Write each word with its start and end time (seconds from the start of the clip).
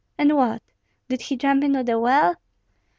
"And 0.17 0.35
what? 0.35 0.63
Did 1.09 1.21
he 1.21 1.35
jump 1.37 1.63
into 1.63 1.83
the 1.83 1.99
well?" 1.99 2.37